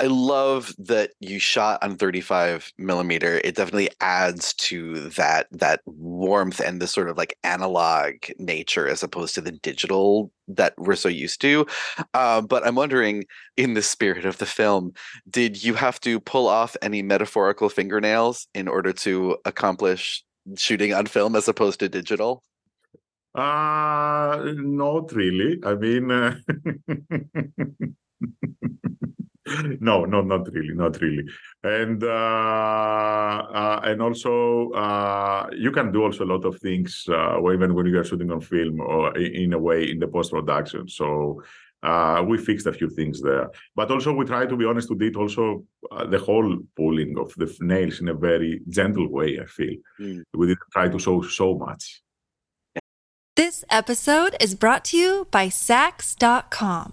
I 0.00 0.06
love 0.06 0.74
that 0.78 1.10
you 1.18 1.40
shot 1.40 1.82
on 1.82 1.96
35 1.96 2.72
millimeter. 2.78 3.40
It 3.42 3.56
definitely 3.56 3.90
adds 4.00 4.54
to 4.54 5.08
that 5.10 5.48
that 5.50 5.80
warmth 5.86 6.60
and 6.60 6.80
the 6.80 6.86
sort 6.86 7.08
of 7.08 7.16
like 7.16 7.36
analog 7.42 8.14
nature 8.38 8.86
as 8.86 9.02
opposed 9.02 9.34
to 9.34 9.40
the 9.40 9.50
digital 9.50 10.30
that 10.46 10.74
we're 10.78 10.94
so 10.94 11.08
used 11.08 11.40
to. 11.40 11.66
Uh, 12.14 12.40
but 12.40 12.64
I'm 12.64 12.76
wondering, 12.76 13.24
in 13.56 13.74
the 13.74 13.82
spirit 13.82 14.24
of 14.24 14.38
the 14.38 14.46
film, 14.46 14.92
did 15.28 15.64
you 15.64 15.74
have 15.74 15.98
to 16.00 16.20
pull 16.20 16.46
off 16.46 16.76
any 16.80 17.02
metaphorical 17.02 17.68
fingernails 17.68 18.46
in 18.54 18.68
order 18.68 18.92
to 18.92 19.36
accomplish 19.44 20.22
shooting 20.56 20.94
on 20.94 21.06
film 21.06 21.34
as 21.34 21.48
opposed 21.48 21.80
to 21.80 21.88
digital? 21.88 22.44
Uh 23.34 24.52
not 24.54 25.12
really. 25.12 25.58
I 25.64 25.74
mean. 25.74 26.10
Uh... 26.10 26.36
no, 29.80 30.04
no, 30.04 30.20
not 30.20 30.48
really, 30.52 30.74
not 30.74 31.00
really. 31.00 31.24
And 31.62 32.02
uh, 32.02 32.06
uh, 32.06 33.80
and 33.84 34.02
also 34.02 34.70
uh, 34.72 35.48
you 35.56 35.70
can 35.70 35.92
do 35.92 36.04
also 36.04 36.24
a 36.24 36.32
lot 36.34 36.44
of 36.44 36.58
things 36.58 37.06
uh, 37.08 37.38
even 37.52 37.74
when 37.74 37.86
you 37.86 37.98
are 37.98 38.04
shooting 38.04 38.30
on 38.30 38.40
film 38.40 38.80
or 38.80 39.16
in 39.16 39.52
a 39.52 39.58
way 39.58 39.90
in 39.90 39.98
the 39.98 40.08
post 40.08 40.32
production. 40.32 40.88
So 40.88 41.42
uh, 41.82 42.24
we 42.26 42.38
fixed 42.38 42.66
a 42.66 42.72
few 42.72 42.90
things 42.90 43.20
there, 43.22 43.50
but 43.76 43.90
also 43.90 44.12
we 44.12 44.24
try 44.24 44.46
to 44.46 44.56
be 44.56 44.64
honest. 44.64 44.90
We 44.90 44.96
did 44.96 45.16
also 45.16 45.64
uh, 45.90 46.06
the 46.06 46.18
whole 46.18 46.58
pulling 46.76 47.16
of 47.18 47.32
the 47.36 47.54
nails 47.60 48.00
in 48.00 48.08
a 48.08 48.14
very 48.14 48.60
gentle 48.68 49.08
way. 49.10 49.38
I 49.40 49.46
feel 49.46 49.76
mm. 50.00 50.22
we 50.34 50.46
didn't 50.48 50.70
try 50.72 50.88
to 50.88 50.98
show 50.98 51.22
so 51.22 51.54
much. 51.56 52.02
This 53.36 53.64
episode 53.70 54.34
is 54.40 54.56
brought 54.56 54.84
to 54.86 54.96
you 54.96 55.28
by 55.30 55.46
Saks.com. 55.46 56.92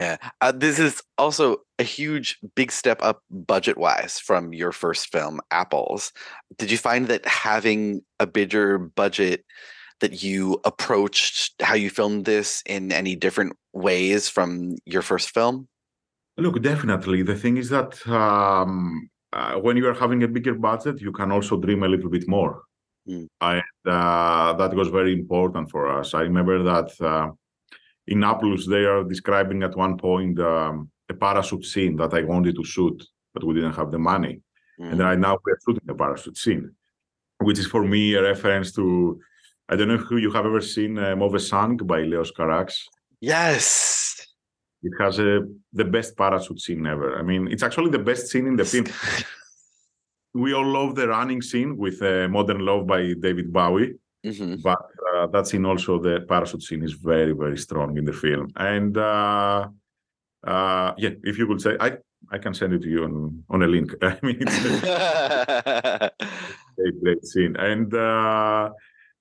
Yeah. 0.00 0.16
Uh, 0.40 0.52
this 0.52 0.78
is 0.78 1.02
also 1.18 1.58
a 1.78 1.82
huge, 1.82 2.38
big 2.54 2.72
step 2.72 2.98
up 3.02 3.22
budget 3.30 3.76
wise 3.76 4.18
from 4.18 4.54
your 4.54 4.72
first 4.72 5.12
film, 5.12 5.40
Apples. 5.50 6.12
Did 6.56 6.70
you 6.70 6.78
find 6.78 7.06
that 7.08 7.26
having 7.26 8.00
a 8.18 8.26
bigger 8.26 8.78
budget, 8.78 9.44
that 10.00 10.22
you 10.22 10.58
approached 10.64 11.52
how 11.60 11.74
you 11.74 11.90
filmed 11.90 12.24
this 12.24 12.62
in 12.66 12.90
any 12.90 13.14
different 13.14 13.52
ways 13.74 14.28
from 14.28 14.76
your 14.86 15.02
first 15.02 15.30
film? 15.30 15.68
Look, 16.38 16.62
definitely. 16.62 17.22
The 17.22 17.36
thing 17.36 17.58
is 17.58 17.68
that 17.68 18.06
um, 18.08 19.10
uh, 19.32 19.54
when 19.56 19.76
you 19.76 19.86
are 19.86 19.94
having 19.94 20.22
a 20.22 20.28
bigger 20.28 20.54
budget, 20.54 21.00
you 21.02 21.12
can 21.12 21.30
also 21.30 21.58
dream 21.58 21.82
a 21.82 21.88
little 21.88 22.08
bit 22.08 22.26
more. 22.26 22.62
Mm. 23.06 23.26
And 23.40 23.62
uh, 23.86 24.54
that 24.54 24.74
was 24.74 24.88
very 24.88 25.12
important 25.12 25.70
for 25.70 25.88
us. 25.88 26.14
I 26.14 26.22
remember 26.22 26.62
that 26.62 26.90
uh, 27.00 27.32
in 28.06 28.24
Apples, 28.24 28.66
they 28.66 28.84
are 28.84 29.04
describing 29.04 29.62
at 29.62 29.76
one 29.76 29.96
point 29.96 30.38
um, 30.40 30.90
a 31.08 31.14
parachute 31.14 31.64
scene 31.64 31.96
that 31.96 32.14
I 32.14 32.22
wanted 32.22 32.56
to 32.56 32.64
shoot, 32.64 33.02
but 33.32 33.44
we 33.44 33.54
didn't 33.54 33.74
have 33.74 33.90
the 33.90 33.98
money. 33.98 34.40
Mm. 34.80 34.92
And 34.92 35.00
right 35.00 35.18
now 35.18 35.38
we're 35.44 35.58
shooting 35.64 35.88
a 35.88 35.94
parachute 35.94 36.38
scene, 36.38 36.74
which 37.38 37.58
is 37.58 37.66
for 37.66 37.84
me 37.84 38.14
a 38.14 38.22
reference 38.22 38.72
to, 38.72 39.20
I 39.68 39.76
don't 39.76 39.88
know 39.88 39.94
if 39.94 40.10
you 40.10 40.30
have 40.32 40.46
ever 40.46 40.60
seen 40.60 40.98
uh, 40.98 41.14
Mauvais 41.16 41.40
Sang 41.40 41.76
by 41.76 42.02
Leos 42.02 42.32
Carax. 42.32 42.82
Yes. 43.20 44.26
It 44.82 44.92
has 44.98 45.18
a, 45.18 45.46
the 45.72 45.84
best 45.84 46.16
parachute 46.16 46.60
scene 46.60 46.86
ever. 46.86 47.18
I 47.18 47.22
mean, 47.22 47.48
it's 47.48 47.62
actually 47.62 47.90
the 47.90 47.98
best 47.98 48.28
scene 48.28 48.46
in 48.46 48.56
the 48.56 48.64
film. 48.64 48.86
we 50.34 50.54
all 50.54 50.66
love 50.66 50.94
the 50.94 51.08
running 51.08 51.42
scene 51.42 51.76
with 51.76 52.00
uh, 52.02 52.28
Modern 52.28 52.60
Love 52.64 52.86
by 52.86 53.14
David 53.20 53.52
Bowie. 53.52 53.94
hmm 54.24 54.56
but 54.62 54.78
uh, 55.20 55.26
that 55.28 55.46
scene 55.46 55.64
also 55.66 55.98
the 55.98 56.20
parachute 56.28 56.62
scene 56.62 56.82
is 56.82 56.92
very 56.92 57.32
very 57.32 57.58
strong 57.58 57.96
in 57.98 58.04
the 58.04 58.12
film. 58.12 58.48
And 58.56 58.96
uh 58.96 59.68
uh 60.42 60.92
yeah 60.96 61.10
if 61.22 61.36
you 61.38 61.46
could 61.46 61.60
say 61.60 61.76
i 61.80 61.98
i 62.30 62.38
can 62.38 62.54
send 62.54 62.72
it 62.72 62.80
to 62.82 62.88
you 62.88 63.04
on 63.04 63.44
on 63.50 63.62
a 63.62 63.66
link. 63.66 63.94
I 64.02 64.18
mean 64.22 64.38
it's 64.40 64.58
a 64.64 66.10
great, 66.76 67.00
great 67.02 67.24
scene. 67.24 67.56
And 67.56 67.92
uh 67.94 68.70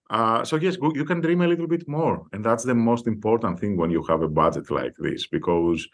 uh, 0.10 0.44
so 0.44 0.56
yes, 0.56 0.76
you 0.96 1.06
can 1.06 1.22
dream 1.22 1.42
a 1.42 1.48
little 1.48 1.68
bit 1.68 1.88
more, 1.88 2.26
and 2.34 2.44
that's 2.44 2.64
the 2.64 2.74
most 2.74 3.06
important 3.06 3.60
thing 3.60 3.78
when 3.78 3.92
you 3.92 4.02
have 4.10 4.24
a 4.24 4.28
budget 4.28 4.72
like 4.72 4.96
this, 4.98 5.28
because 5.28 5.88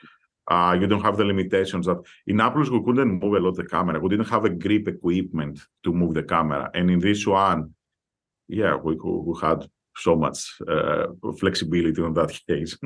uh, 0.50 0.78
you 0.80 0.88
don't 0.88 1.02
have 1.02 1.18
the 1.18 1.26
limitations 1.26 1.86
that 1.86 1.98
in 2.26 2.40
Apples 2.40 2.72
we 2.72 2.82
couldn't 2.82 3.20
move 3.20 3.34
a 3.34 3.40
lot 3.40 3.56
the 3.56 3.66
camera. 3.66 4.00
We 4.00 4.08
didn't 4.08 4.30
have 4.30 4.46
a 4.46 4.50
grip 4.50 4.88
equipment 4.88 5.60
to 5.84 5.92
move 5.92 6.14
the 6.14 6.24
camera, 6.24 6.72
and 6.74 6.90
in 6.90 7.00
this 7.00 7.28
one, 7.28 7.74
yeah, 8.48 8.76
we 8.76 8.96
we 8.96 9.12
we 9.20 9.40
had 9.42 9.68
so 9.98 10.16
much 10.16 10.56
uh, 10.68 11.08
flexibility 11.40 12.02
on 12.02 12.14
that 12.14 12.40
case. 12.48 12.78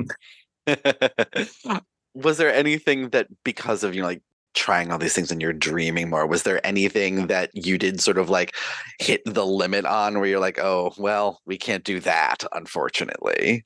was 2.14 2.38
there 2.38 2.52
anything 2.52 3.10
that 3.10 3.28
because 3.44 3.84
of 3.84 3.94
you 3.94 4.00
know 4.00 4.08
like 4.08 4.22
trying 4.52 4.90
all 4.90 4.98
these 4.98 5.14
things 5.14 5.30
and 5.30 5.40
you're 5.40 5.52
dreaming 5.52 6.10
more 6.10 6.26
was 6.26 6.42
there 6.42 6.64
anything 6.66 7.28
that 7.28 7.50
you 7.54 7.78
did 7.78 8.00
sort 8.00 8.18
of 8.18 8.28
like 8.28 8.56
hit 8.98 9.22
the 9.24 9.46
limit 9.46 9.84
on 9.84 10.18
where 10.18 10.26
you're 10.28 10.40
like 10.40 10.58
oh 10.58 10.92
well 10.98 11.40
we 11.46 11.56
can't 11.56 11.84
do 11.84 12.00
that 12.00 12.44
unfortunately 12.52 13.64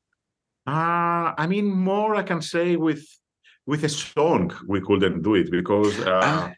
Uh, 0.67 1.33
I 1.43 1.47
mean, 1.47 1.67
more 1.71 2.17
I 2.17 2.23
can 2.23 2.41
say 2.41 2.77
with 2.77 3.05
with 3.67 3.85
a 3.85 3.89
song 3.89 4.53
we 4.67 4.81
couldn't 4.81 5.23
do 5.23 5.35
it 5.35 5.51
because 5.51 5.95
uh, 6.01 6.51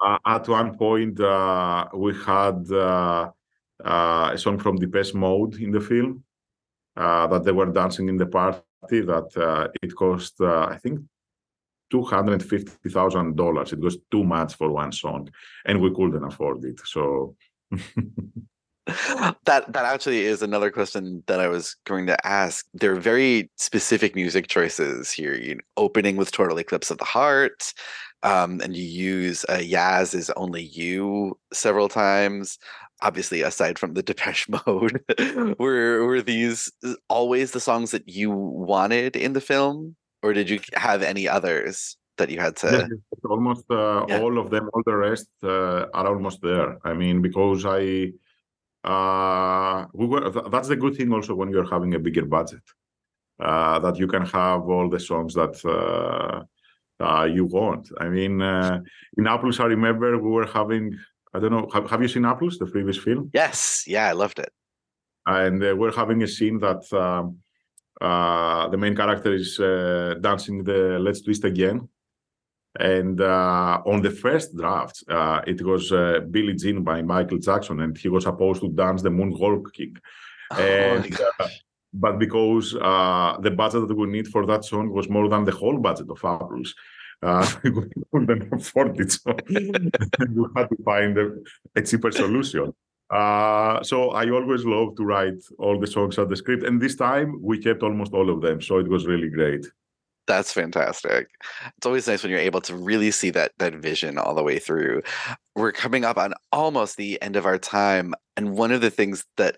uh, 0.00 0.18
at 0.26 0.48
one 0.48 0.76
point 0.76 1.20
uh, 1.20 1.88
we 1.94 2.14
had 2.14 2.58
uh, 2.70 3.30
uh, 3.30 3.30
a 3.86 4.38
song 4.38 4.58
from 4.58 4.76
Depeche 4.76 5.14
Mode 5.14 5.56
in 5.56 5.70
the 5.70 5.80
film 5.80 6.24
uh, 6.96 7.26
that 7.28 7.44
they 7.44 7.52
were 7.52 7.66
dancing 7.66 8.08
in 8.08 8.16
the 8.16 8.26
party 8.26 8.62
that 8.90 9.36
uh, 9.36 9.68
it 9.82 9.94
cost 9.94 10.40
uh, 10.40 10.66
I 10.66 10.76
think 10.78 11.00
two 11.90 12.02
hundred 12.02 12.42
fifty 12.42 12.88
thousand 12.88 13.36
dollars. 13.36 13.72
It 13.72 13.80
was 13.80 13.98
too 14.10 14.24
much 14.24 14.54
for 14.54 14.70
one 14.70 14.92
song, 14.92 15.30
and 15.64 15.80
we 15.80 15.94
couldn't 15.94 16.24
afford 16.24 16.64
it. 16.64 16.80
So. 16.84 17.36
that 18.86 19.64
that 19.72 19.84
actually 19.84 20.24
is 20.24 20.42
another 20.42 20.70
question 20.70 21.24
that 21.26 21.40
I 21.40 21.48
was 21.48 21.76
going 21.84 22.06
to 22.06 22.26
ask. 22.26 22.66
There 22.72 22.92
are 22.92 23.00
very 23.00 23.50
specific 23.56 24.14
music 24.14 24.46
choices 24.46 25.10
here. 25.10 25.34
You 25.34 25.58
opening 25.76 26.16
with 26.16 26.30
"Total 26.30 26.56
Eclipse 26.58 26.92
of 26.92 26.98
the 26.98 27.04
Heart," 27.04 27.74
um, 28.22 28.60
and 28.60 28.76
you 28.76 28.84
use 28.84 29.44
uh, 29.48 29.58
"Yaz 29.58 30.14
is 30.14 30.30
Only 30.36 30.62
You" 30.62 31.36
several 31.52 31.88
times. 31.88 32.58
Obviously, 33.02 33.42
aside 33.42 33.78
from 33.78 33.94
the 33.94 34.02
Depeche 34.02 34.48
Mode, 34.66 35.00
were 35.58 36.06
were 36.06 36.22
these 36.22 36.72
always 37.08 37.50
the 37.52 37.60
songs 37.60 37.90
that 37.90 38.08
you 38.08 38.30
wanted 38.30 39.16
in 39.16 39.32
the 39.34 39.40
film, 39.40 39.96
or 40.22 40.32
did 40.32 40.48
you 40.48 40.60
have 40.74 41.02
any 41.02 41.28
others 41.28 41.96
that 42.16 42.30
you 42.30 42.40
had 42.40 42.56
to? 42.56 42.88
It's 43.12 43.24
almost 43.28 43.64
uh, 43.70 44.06
Yeah. 44.08 44.20
all 44.20 44.38
of 44.38 44.48
them, 44.50 44.70
all 44.72 44.82
the 44.86 44.96
rest 44.96 45.28
uh, 45.44 45.86
are 45.92 46.06
almost 46.08 46.40
there. 46.40 46.78
I 46.84 46.94
mean, 46.94 47.20
because 47.20 47.66
I, 47.66 48.12
uh, 48.84 49.84
we 49.92 50.06
were, 50.06 50.30
th- 50.30 50.46
that's 50.50 50.68
the 50.68 50.76
good 50.76 50.94
thing 50.96 51.12
also 51.12 51.34
when 51.34 51.50
you're 51.50 51.68
having 51.68 51.94
a 51.94 51.98
bigger 51.98 52.24
budget, 52.24 52.62
uh, 53.40 53.78
that 53.80 53.98
you 53.98 54.06
can 54.06 54.24
have 54.24 54.62
all 54.68 54.88
the 54.88 55.00
songs 55.00 55.34
that 55.34 55.54
uh, 55.66 56.44
uh, 57.04 57.24
you 57.24 57.44
want. 57.44 57.90
I 58.00 58.08
mean, 58.08 58.40
uh, 58.40 58.80
in 59.18 59.26
Apples, 59.26 59.60
I 59.60 59.64
remember 59.66 60.16
we 60.18 60.30
were 60.30 60.46
having, 60.46 60.96
I 61.36 61.38
don't 61.40 61.54
know, 61.56 61.68
have, 61.74 61.90
have 61.90 62.02
you 62.02 62.08
seen 62.08 62.24
Apples, 62.24 62.54
the 62.58 62.66
previous 62.74 62.98
film? 63.06 63.22
Yes, 63.34 63.84
yeah, 63.86 64.06
I 64.08 64.12
loved 64.22 64.38
it. 64.38 64.50
and 65.42 65.58
uh, 65.62 65.74
we're 65.78 65.96
having 66.02 66.22
a 66.22 66.28
scene 66.36 66.58
that 66.66 66.82
um, 67.04 67.24
uh, 68.08 68.68
the 68.72 68.78
main 68.84 68.94
character 69.00 69.32
is 69.42 69.50
uh, 69.60 70.14
dancing 70.28 70.56
the 70.70 70.80
"Let's 71.06 71.20
Twist 71.24 71.44
Again," 71.52 71.78
and 72.78 73.20
uh, 73.20 73.74
on 73.92 73.98
the 74.06 74.10
first 74.24 74.48
draft, 74.60 74.96
uh, 75.18 75.40
it 75.52 75.60
was 75.70 75.84
uh, 75.92 76.20
"Billie 76.34 76.54
Jean" 76.62 76.78
by 76.90 76.98
Michael 77.02 77.38
Jackson, 77.48 77.80
and 77.84 77.92
he 78.02 78.08
was 78.08 78.24
supposed 78.24 78.60
to 78.62 78.68
dance 78.82 79.02
the 79.02 79.10
Moonwalk 79.18 79.64
Kick. 79.76 79.94
Oh, 80.52 80.56
And, 80.56 81.20
uh, 81.40 81.48
but 82.04 82.14
because 82.24 82.66
uh, 82.90 83.32
the 83.46 83.50
budget 83.62 83.88
that 83.88 83.96
we 84.02 84.06
need 84.16 84.28
for 84.34 84.42
that 84.46 84.62
song 84.64 84.86
was 84.90 85.08
more 85.16 85.28
than 85.32 85.44
the 85.44 85.56
whole 85.60 85.78
budget 85.88 86.08
of 86.14 86.20
Apples, 86.24 86.70
uh, 87.26 87.46
we 87.64 87.70
couldn't 88.12 88.52
afford 88.52 89.00
it. 89.00 89.12
So 89.12 89.36
we 89.48 90.44
had 90.56 90.68
to 90.68 90.76
find 90.84 91.18
a, 91.18 91.32
a 91.74 91.82
cheaper 91.82 92.12
solution. 92.12 92.72
Uh, 93.10 93.82
so 93.82 94.10
I 94.10 94.30
always 94.30 94.64
love 94.64 94.96
to 94.96 95.04
write 95.04 95.42
all 95.58 95.78
the 95.78 95.86
songs 95.86 96.18
at 96.18 96.28
the 96.28 96.36
script, 96.36 96.64
and 96.64 96.80
this 96.80 96.96
time 96.96 97.40
we 97.40 97.58
kept 97.58 97.82
almost 97.82 98.12
all 98.12 98.30
of 98.30 98.40
them, 98.40 98.60
so 98.60 98.78
it 98.78 98.88
was 98.88 99.06
really 99.06 99.28
great. 99.28 99.64
That's 100.26 100.52
fantastic. 100.52 101.28
It's 101.76 101.86
always 101.86 102.08
nice 102.08 102.24
when 102.24 102.30
you're 102.30 102.40
able 102.40 102.60
to 102.62 102.74
really 102.74 103.12
see 103.12 103.30
that 103.30 103.52
that 103.58 103.74
vision 103.74 104.18
all 104.18 104.34
the 104.34 104.42
way 104.42 104.58
through. 104.58 105.02
We're 105.54 105.70
coming 105.70 106.04
up 106.04 106.18
on 106.18 106.34
almost 106.50 106.96
the 106.96 107.22
end 107.22 107.36
of 107.36 107.46
our 107.46 107.58
time, 107.58 108.12
and 108.36 108.56
one 108.58 108.72
of 108.72 108.80
the 108.80 108.90
things 108.90 109.24
that 109.36 109.56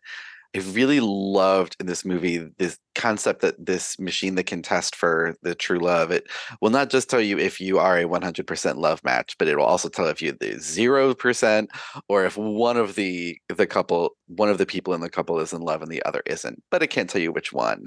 I 0.56 0.60
really 0.60 1.00
loved 1.00 1.76
in 1.78 1.86
this 1.86 2.04
movie, 2.04 2.38
this 2.58 2.78
concept 2.94 3.42
that 3.42 3.64
this 3.64 3.98
machine 3.98 4.34
that 4.36 4.46
can 4.46 4.62
test 4.62 4.96
for 4.96 5.34
the 5.42 5.54
true 5.54 5.78
love, 5.78 6.10
it 6.10 6.24
will 6.62 6.70
not 6.70 6.88
just 6.88 7.10
tell 7.10 7.20
you 7.20 7.38
if 7.38 7.60
you 7.60 7.78
are 7.78 7.98
a 7.98 8.04
100% 8.04 8.76
love 8.76 9.04
match, 9.04 9.36
but 9.38 9.46
it 9.46 9.56
will 9.56 9.64
also 9.64 9.88
tell 9.88 10.06
if 10.06 10.22
you 10.22 10.32
the 10.32 10.54
0% 10.54 11.68
or 12.08 12.24
if 12.24 12.36
one 12.38 12.78
of 12.78 12.94
the 12.94 13.38
the 13.54 13.66
couple, 13.66 14.16
one 14.26 14.48
of 14.48 14.58
the 14.58 14.66
people 14.66 14.94
in 14.94 15.02
the 15.02 15.10
couple 15.10 15.38
is 15.38 15.52
in 15.52 15.60
love 15.60 15.82
and 15.82 15.90
the 15.90 16.02
other 16.04 16.22
isn't, 16.24 16.62
but 16.70 16.82
it 16.82 16.88
can't 16.88 17.10
tell 17.10 17.20
you 17.20 17.30
which 17.30 17.52
one. 17.52 17.84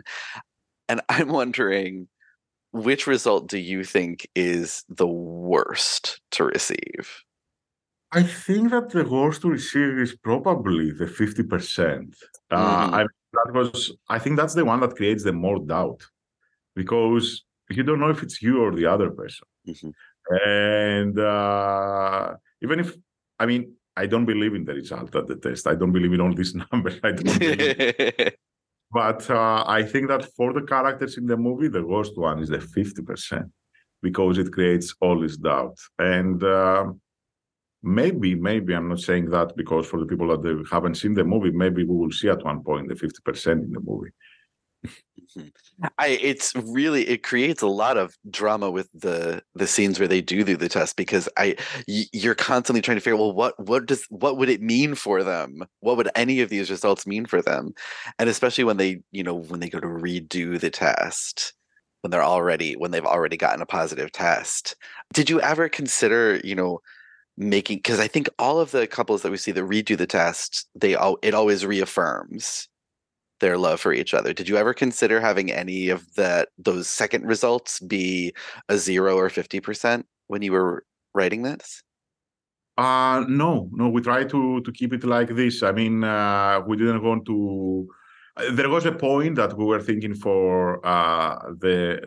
And 0.87 1.01
I'm 1.09 1.29
wondering 1.29 2.07
which 2.73 3.07
result 3.07 3.47
do 3.47 3.57
you 3.57 3.83
think 3.83 4.27
is 4.35 4.83
the 4.87 5.07
worst 5.07 6.21
to 6.31 6.43
receive? 6.45 7.23
I 8.13 8.23
think 8.23 8.71
that 8.71 8.89
the 8.89 9.05
worst 9.05 9.41
to 9.41 9.49
receive 9.49 9.97
is 9.99 10.15
probably 10.17 10.91
the 10.91 11.07
fifty 11.07 11.43
percent. 11.43 12.15
Uh, 12.49 12.87
Mhm. 12.87 12.93
I 12.99 13.01
that 13.33 13.53
was. 13.53 13.93
I 14.09 14.19
think 14.19 14.35
that's 14.37 14.53
the 14.53 14.65
one 14.65 14.81
that 14.81 14.95
creates 14.97 15.23
the 15.23 15.31
more 15.31 15.59
doubt, 15.59 16.01
because 16.75 17.45
you 17.69 17.83
don't 17.83 17.99
know 18.01 18.09
if 18.09 18.21
it's 18.23 18.41
you 18.41 18.61
or 18.63 18.71
the 18.75 18.85
other 18.93 19.09
person. 19.11 19.47
Mhm. 19.67 19.93
And 20.45 21.17
uh, 21.19 22.35
even 22.61 22.79
if, 22.83 22.89
I 23.39 23.45
mean, 23.45 23.73
I 23.95 24.05
don't 24.07 24.25
believe 24.25 24.53
in 24.55 24.65
the 24.65 24.73
result 24.73 25.15
of 25.15 25.27
the 25.27 25.37
test. 25.37 25.67
I 25.67 25.75
don't 25.75 25.93
believe 25.93 26.13
in 26.13 26.21
all 26.21 26.33
these 26.33 26.53
numbers. 26.71 26.99
I 27.03 27.11
don't 27.13 28.33
But 28.93 29.21
uh, 29.29 29.63
I 29.65 29.83
think 29.83 30.09
that 30.09 30.23
for 30.35 30.51
the 30.51 30.63
characters 30.73 31.17
in 31.17 31.25
the 31.25 31.37
movie, 31.37 31.69
the 31.69 31.85
worst 31.93 32.17
one 32.17 32.39
is 32.43 32.49
the 32.49 32.57
50% 32.57 33.49
because 34.01 34.37
it 34.37 34.51
creates 34.51 34.93
all 34.99 35.17
this 35.21 35.37
doubt. 35.37 35.77
And 35.97 36.43
um 36.43 36.99
maybe, 37.83 38.35
maybe 38.35 38.73
I'm 38.73 38.89
not 38.89 38.99
saying 38.99 39.29
that 39.31 39.55
because 39.55 39.87
for 39.87 39.99
the 39.99 40.05
people 40.05 40.27
that 40.27 40.65
haven't 40.71 40.95
seen 40.95 41.13
the 41.13 41.23
movie, 41.23 41.51
maybe 41.51 41.83
we 41.83 41.95
will 41.95 42.11
see 42.11 42.29
at 42.29 42.43
one 42.43 42.63
point 42.63 42.89
the 42.89 42.95
50% 42.95 43.51
in 43.63 43.71
the 43.71 43.79
movie. 43.79 44.11
Mm-hmm. 45.37 45.47
I 45.99 46.07
it's 46.07 46.55
really 46.55 47.07
it 47.07 47.21
creates 47.21 47.61
a 47.61 47.67
lot 47.67 47.97
of 47.97 48.17
drama 48.31 48.71
with 48.71 48.89
the 48.95 49.43
the 49.53 49.67
scenes 49.67 49.99
where 49.99 50.07
they 50.07 50.21
do 50.21 50.43
do 50.43 50.57
the 50.57 50.67
test 50.67 50.95
because 50.95 51.29
I 51.37 51.55
y- 51.87 52.05
you're 52.11 52.33
constantly 52.33 52.81
trying 52.81 52.97
to 52.97 53.01
figure 53.01 53.15
well 53.15 53.31
what 53.31 53.53
what 53.59 53.85
does 53.85 54.03
what 54.09 54.37
would 54.37 54.49
it 54.49 54.59
mean 54.59 54.95
for 54.95 55.23
them 55.23 55.63
what 55.81 55.97
would 55.97 56.09
any 56.15 56.41
of 56.41 56.49
these 56.49 56.71
results 56.71 57.05
mean 57.05 57.27
for 57.27 57.43
them 57.43 57.75
and 58.17 58.27
especially 58.27 58.63
when 58.63 58.77
they 58.77 59.01
you 59.11 59.21
know 59.21 59.35
when 59.35 59.59
they 59.59 59.69
go 59.69 59.79
to 59.79 59.85
redo 59.85 60.59
the 60.59 60.71
test 60.71 61.53
when 62.01 62.11
they're 62.11 62.23
already 62.23 62.75
when 62.75 62.91
they've 62.91 63.05
already 63.05 63.37
gotten 63.37 63.61
a 63.61 63.65
positive 63.65 64.11
test. 64.11 64.75
Did 65.13 65.29
you 65.29 65.39
ever 65.41 65.69
consider, 65.69 66.41
you 66.43 66.55
know, 66.55 66.81
making 67.37 67.77
because 67.77 67.99
I 67.99 68.07
think 68.07 68.29
all 68.37 68.59
of 68.59 68.71
the 68.71 68.87
couples 68.87 69.21
that 69.21 69.31
we 69.31 69.37
see 69.37 69.51
that 69.51 69.63
redo 69.63 69.97
the 69.97 70.07
test, 70.07 70.67
they 70.75 70.95
all 70.95 71.17
it 71.21 71.33
always 71.33 71.65
reaffirms 71.65 72.67
their 73.39 73.57
love 73.57 73.79
for 73.81 73.93
each 73.93 74.13
other. 74.13 74.33
Did 74.33 74.47
you 74.47 74.57
ever 74.57 74.73
consider 74.73 75.19
having 75.19 75.51
any 75.51 75.89
of 75.89 76.13
that 76.15 76.49
those 76.57 76.87
second 76.87 77.25
results 77.25 77.79
be 77.79 78.33
a 78.69 78.77
zero 78.77 79.17
or 79.17 79.29
fifty 79.29 79.59
percent 79.59 80.05
when 80.27 80.41
you 80.41 80.51
were 80.51 80.85
writing 81.13 81.41
this? 81.43 81.81
Uh 82.77 83.25
no, 83.27 83.69
no. 83.73 83.89
We 83.89 84.01
try 84.01 84.23
to 84.23 84.61
to 84.61 84.71
keep 84.71 84.93
it 84.93 85.03
like 85.03 85.29
this. 85.35 85.61
I 85.63 85.71
mean, 85.71 86.03
uh, 86.03 86.61
we 86.65 86.77
didn't 86.77 87.03
want 87.03 87.25
to. 87.25 87.87
uh, 88.37 88.51
There 88.53 88.69
was 88.69 88.85
a 88.85 88.91
point 88.93 89.35
that 89.35 89.57
we 89.57 89.65
were 89.65 89.81
thinking 89.81 90.15
for 90.15 90.85
uh, 90.85 91.35
the 91.59 92.01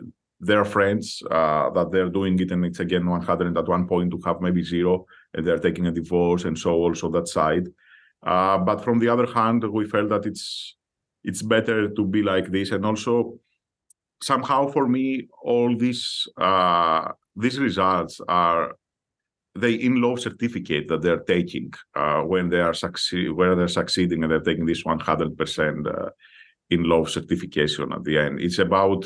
their 0.46 0.64
friends 0.64 1.22
uh, 1.30 1.70
that 1.70 1.90
they're 1.90 2.10
doing 2.10 2.38
it, 2.38 2.50
and 2.50 2.64
it's 2.64 2.80
again 2.80 3.06
100 3.06 3.46
and 3.46 3.58
at 3.58 3.68
one 3.68 3.86
point 3.86 4.10
to 4.10 4.20
have 4.24 4.40
maybe 4.40 4.62
zero, 4.62 5.06
and 5.32 5.46
they're 5.46 5.58
taking 5.58 5.86
a 5.86 5.92
divorce, 5.92 6.44
and 6.44 6.58
so 6.58 6.72
also 6.72 7.10
that 7.10 7.28
side. 7.28 7.66
Uh, 8.22 8.58
but 8.58 8.82
from 8.82 8.98
the 8.98 9.08
other 9.08 9.26
hand, 9.26 9.64
we 9.64 9.86
felt 9.86 10.08
that 10.08 10.26
it's 10.26 10.76
it's 11.22 11.42
better 11.42 11.88
to 11.88 12.04
be 12.04 12.22
like 12.22 12.50
this, 12.50 12.70
and 12.70 12.84
also 12.84 13.38
somehow 14.22 14.66
for 14.68 14.86
me, 14.86 15.28
all 15.42 15.76
these 15.76 16.26
uh, 16.36 17.08
these 17.36 17.58
results 17.58 18.20
are 18.28 18.76
they 19.56 19.74
in 19.74 20.00
love 20.00 20.20
certificate 20.20 20.88
that 20.88 21.02
they're 21.02 21.20
taking 21.34 21.72
uh, 21.94 22.22
when 22.22 22.48
they 22.48 22.60
are 22.60 22.74
succeed 22.74 23.30
where 23.30 23.54
they're 23.54 23.68
succeeding 23.68 24.22
and 24.22 24.32
they're 24.32 24.40
taking 24.40 24.66
this 24.66 24.82
100% 24.82 25.86
uh, 25.86 26.10
in 26.70 26.82
love 26.84 27.08
certification 27.08 27.92
at 27.92 28.02
the 28.02 28.18
end 28.18 28.40
it's 28.40 28.58
about 28.58 29.04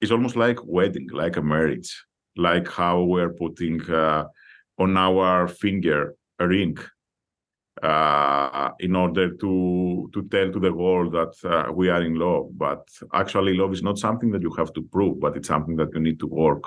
it's 0.00 0.12
almost 0.12 0.36
like 0.36 0.58
wedding 0.64 1.08
like 1.12 1.36
a 1.36 1.42
marriage 1.42 2.04
like 2.36 2.68
how 2.68 3.02
we're 3.02 3.32
putting 3.32 3.80
uh, 3.90 4.24
on 4.78 4.96
our 4.96 5.48
finger 5.48 6.14
a 6.38 6.46
ring 6.46 6.76
uh, 7.82 8.70
in 8.80 8.96
order 8.96 9.34
to 9.36 10.10
to 10.12 10.22
tell 10.28 10.50
to 10.52 10.60
the 10.60 10.72
world 10.72 11.12
that 11.12 11.34
uh, 11.44 11.72
we 11.72 11.88
are 11.88 12.02
in 12.02 12.14
love 12.14 12.46
but 12.56 12.82
actually 13.12 13.54
love 13.56 13.72
is 13.72 13.82
not 13.82 13.98
something 13.98 14.30
that 14.30 14.42
you 14.42 14.52
have 14.52 14.72
to 14.72 14.82
prove 14.82 15.18
but 15.20 15.36
it's 15.36 15.48
something 15.48 15.76
that 15.76 15.92
you 15.94 16.00
need 16.00 16.18
to 16.18 16.26
work 16.26 16.64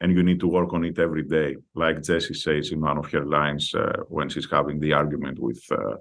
and 0.00 0.12
you 0.12 0.22
need 0.22 0.40
to 0.40 0.48
work 0.48 0.72
on 0.72 0.84
it 0.84 0.98
every 0.98 1.22
day, 1.22 1.56
like 1.74 2.02
Jessie 2.02 2.34
says 2.34 2.70
in 2.70 2.80
one 2.80 2.98
of 2.98 3.10
her 3.10 3.24
lines 3.24 3.74
uh, 3.74 4.02
when 4.08 4.28
she's 4.28 4.48
having 4.50 4.78
the 4.78 4.92
argument 4.92 5.38
with 5.38 5.62
uh, 5.70 5.96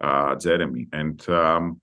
uh, 0.00 0.34
Jeremy. 0.36 0.86
And 0.92 1.28
um, 1.28 1.80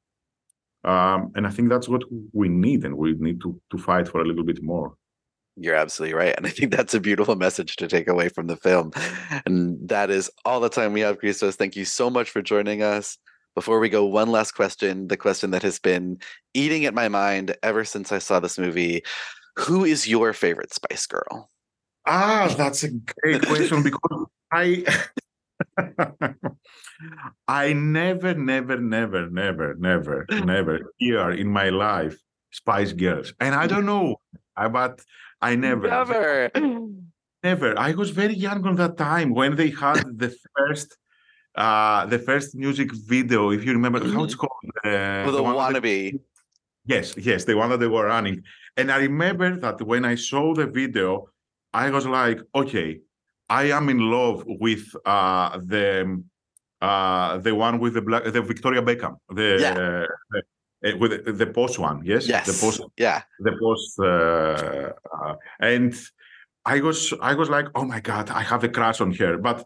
um, 0.84 1.32
and 1.36 1.46
I 1.46 1.50
think 1.50 1.70
that's 1.70 1.88
what 1.88 2.04
we 2.34 2.50
need, 2.50 2.84
and 2.86 2.98
we 2.98 3.14
need 3.14 3.42
to 3.42 3.60
to 3.72 3.78
fight 3.78 4.08
for 4.08 4.22
a 4.22 4.26
little 4.26 4.44
bit 4.44 4.62
more. 4.64 4.96
You're 5.58 5.76
absolutely 5.76 6.16
right. 6.16 6.34
And 6.38 6.48
I 6.48 6.50
think 6.50 6.72
that's 6.72 6.94
a 6.94 7.00
beautiful 7.00 7.36
message 7.36 7.76
to 7.76 7.88
take 7.88 8.08
away 8.08 8.30
from 8.30 8.48
the 8.48 8.56
film. 8.56 8.92
And 9.46 9.78
that 9.90 10.10
is 10.10 10.32
all 10.46 10.60
the 10.60 10.70
time 10.70 10.94
we 10.94 11.02
have, 11.02 11.20
Christos. 11.20 11.56
Thank 11.56 11.76
you 11.76 11.86
so 11.86 12.10
much 12.10 12.30
for 12.30 12.42
joining 12.42 12.82
us. 12.82 13.18
Before 13.54 13.80
we 13.80 13.90
go, 13.90 14.06
one 14.06 14.32
last 14.32 14.54
question 14.54 15.10
the 15.10 15.18
question 15.18 15.52
that 15.52 15.62
has 15.64 15.78
been 15.78 16.20
eating 16.54 16.86
at 16.86 16.94
my 16.94 17.10
mind 17.10 17.56
ever 17.64 17.84
since 17.84 18.12
I 18.12 18.20
saw 18.20 18.40
this 18.40 18.58
movie. 18.58 19.04
Who 19.58 19.84
is 19.84 20.08
your 20.08 20.32
favorite 20.32 20.74
Spice 20.74 21.06
Girl? 21.06 21.52
Ah, 22.06 22.54
that's 22.58 22.84
a 22.84 22.90
great 22.90 23.46
question 23.46 23.84
because 23.84 24.26
I 24.52 24.86
I 27.48 27.74
never, 27.74 28.34
never, 28.34 28.78
never, 28.78 29.30
never, 29.30 29.76
never, 29.76 30.26
never 30.46 30.80
hear 30.98 31.32
in 31.32 31.48
my 31.48 31.70
life 31.70 32.18
Spice 32.52 32.94
Girls, 32.94 33.34
and 33.40 33.56
I 33.56 33.68
don't 33.68 33.86
know, 33.86 34.18
but 34.56 35.02
I 35.42 35.56
never, 35.56 35.88
Never. 35.88 36.52
never. 37.44 37.80
I 37.80 37.92
was 37.94 38.10
very 38.12 38.36
young 38.36 38.66
on 38.68 38.76
that 38.76 38.98
time 38.98 39.34
when 39.34 39.56
they 39.56 39.70
had 39.72 40.04
the 40.18 40.36
first, 40.56 40.98
uh, 41.56 42.06
the 42.06 42.20
first 42.20 42.56
music 42.56 42.90
video. 42.94 43.52
If 43.52 43.66
you 43.66 43.74
remember 43.74 44.00
how 44.08 44.24
it's 44.24 44.36
called, 44.36 44.52
uh, 44.84 45.32
the 45.32 45.42
one 45.42 45.56
that- 45.56 45.82
wannabe. 45.82 46.20
Yes, 46.86 47.16
yes, 47.16 47.46
the 47.46 47.56
one 47.56 47.70
that 47.70 47.80
they 47.80 47.88
were 47.88 48.06
running. 48.06 48.42
And 48.76 48.92
I 48.92 48.98
remember 48.98 49.56
that 49.58 49.82
when 49.84 50.04
I 50.04 50.16
saw 50.16 50.54
the 50.56 50.66
video, 50.66 51.28
I 51.74 51.90
was 51.92 52.06
like, 52.08 52.40
okay, 52.56 53.02
I 53.60 53.64
am 53.78 53.86
in 53.90 54.00
love 54.18 54.38
with 54.66 54.86
uh 55.06 55.50
the 55.74 55.88
uh 56.90 57.38
the 57.46 57.54
one 57.66 57.76
with 57.84 57.94
the 57.98 58.02
black 58.08 58.24
the 58.36 58.42
Victoria 58.54 58.82
Beckham. 58.90 59.14
The, 59.40 59.50
Yeah. 59.66 59.74
uh, 59.84 60.06
the- 60.32 60.44
uh, 60.84 60.98
with 61.02 61.12
the, 61.26 61.32
the 61.42 61.46
posh 61.58 61.78
one, 61.90 61.98
yes? 62.12 62.24
Yes. 62.28 62.46
The 62.50 62.56
posh 62.64 62.80
Yeah. 63.06 63.20
the 63.48 63.54
posh 63.62 63.86
uh, 64.12 64.90
uh, 65.16 65.36
and 65.72 65.94
I 66.76 66.78
was 66.88 67.00
I 67.32 67.34
was 67.42 67.50
like, 67.56 67.68
oh 67.80 67.86
my 67.94 68.00
god, 68.10 68.26
I 68.40 68.42
have 68.52 68.64
a 68.64 68.72
crush 68.78 69.00
on 69.06 69.12
her. 69.22 69.34
But 69.48 69.58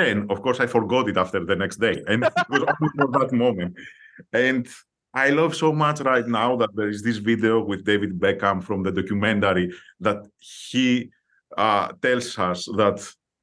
then 0.00 0.16
of 0.32 0.36
course 0.44 0.58
I 0.64 0.66
forgot 0.76 1.04
it 1.10 1.16
after 1.24 1.40
the 1.50 1.56
next 1.62 1.76
day. 1.86 1.96
And 2.10 2.18
it 2.24 2.32
was 2.54 2.62
only 2.72 2.90
for 2.98 3.08
that 3.18 3.30
moment. 3.44 3.72
And 4.32 4.64
I 5.24 5.26
love 5.40 5.52
so 5.64 5.68
much 5.84 5.98
right 6.12 6.26
now 6.40 6.50
that 6.60 6.70
there 6.78 6.88
is 6.94 7.00
this 7.02 7.18
video 7.30 7.54
with 7.70 7.80
David 7.90 8.12
Beckham 8.22 8.62
from 8.68 8.78
the 8.86 8.92
documentary 9.00 9.66
that 10.06 10.18
he 10.68 11.10
uh, 11.56 11.88
tells 12.02 12.38
us 12.38 12.66
that 12.76 13.00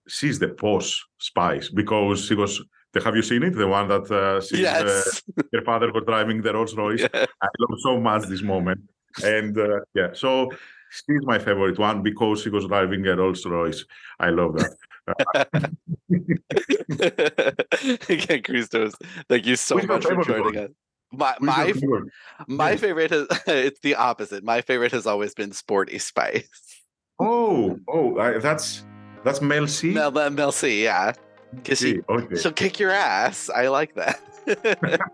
she's 0.08 0.40
the 0.40 0.50
posh 0.50 1.04
spice 1.18 1.70
because 1.70 2.26
she 2.26 2.36
was. 2.36 2.62
Have 3.04 3.14
you 3.16 3.22
seen 3.24 3.44
it? 3.44 3.56
The 3.56 3.68
one 3.68 3.90
that 3.90 4.10
uh, 4.10 4.40
she's, 4.40 4.66
uh, 4.66 4.84
Yes. 4.86 5.22
her 5.54 5.62
father 5.66 5.92
was 5.92 6.04
driving 6.08 6.42
the 6.42 6.54
Rolls 6.54 6.76
Royce. 6.78 7.02
Yeah. 7.02 7.26
I 7.42 7.48
love 7.60 7.80
so 7.80 8.00
much 8.00 8.24
this 8.28 8.42
moment, 8.42 8.80
and 9.22 9.58
uh, 9.58 9.82
yeah, 9.94 10.10
so 10.14 10.50
she's 10.90 11.22
my 11.24 11.38
favorite 11.38 11.78
one 11.78 12.04
because 12.04 12.42
she 12.42 12.50
was 12.50 12.66
driving 12.68 13.06
a 13.08 13.18
Rolls 13.18 13.46
Royce. 13.46 13.84
I 14.18 14.30
love 14.30 14.58
that. 14.58 15.72
Again, 18.10 18.44
Christos, 18.44 18.96
thank 19.30 19.46
you 19.46 19.56
so 19.56 19.76
Which 19.76 19.88
much 19.88 20.06
for 20.06 20.24
joining 20.24 20.58
us. 20.58 20.70
My 21.12 21.36
my 21.40 21.72
favorite? 21.72 22.12
my 22.48 22.78
favorite 22.78 23.12
is 23.12 23.28
it's 23.48 23.80
the 23.82 23.96
opposite. 23.96 24.44
My 24.44 24.62
favorite 24.62 24.92
has 24.92 25.06
always 25.06 25.34
been 25.34 25.52
Sporty 25.52 26.00
Spice. 26.00 26.50
Oh, 27.20 27.80
oh, 27.88 28.20
I, 28.20 28.40
that's 28.40 28.86
that's 29.24 29.42
Mel 29.42 29.68
C. 29.68 29.92
Mel, 29.94 30.12
Mel, 30.12 30.52
C, 30.52 30.84
yeah. 30.84 31.14
Because 31.54 31.80
she, 31.80 32.02
okay. 32.10 32.36
she'll 32.36 32.52
kick 32.52 32.80
your 32.80 32.92
ass. 32.92 33.50
I 33.50 33.68
like 33.70 33.96
that. 33.96 34.22